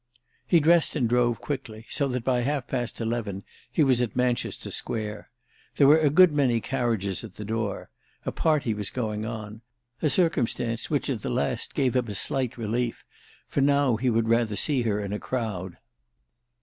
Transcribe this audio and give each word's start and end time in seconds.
He 0.47 0.59
dressed 0.59 0.95
and 0.95 1.07
drove 1.07 1.39
quickly, 1.41 1.85
so 1.87 2.07
that 2.07 2.23
by 2.23 2.41
half 2.41 2.65
past 2.65 2.99
eleven 2.99 3.43
he 3.71 3.83
was 3.83 4.01
at 4.01 4.15
Manchester 4.15 4.71
Square. 4.71 5.29
There 5.75 5.85
were 5.85 5.99
a 5.99 6.09
good 6.09 6.31
many 6.31 6.59
carriages 6.59 7.23
at 7.23 7.35
the 7.35 7.45
door—a 7.45 8.31
party 8.31 8.73
was 8.73 8.89
going 8.89 9.27
on; 9.27 9.61
a 10.01 10.09
circumstance 10.09 10.89
which 10.89 11.07
at 11.07 11.21
the 11.21 11.29
last 11.29 11.75
gave 11.75 11.95
him 11.95 12.07
a 12.07 12.15
slight 12.15 12.57
relief, 12.57 13.05
for 13.47 13.61
now 13.61 13.95
he 13.95 14.09
would 14.09 14.27
rather 14.27 14.55
see 14.55 14.81
her 14.81 14.99
in 14.99 15.13
a 15.13 15.19
crowd. 15.19 15.77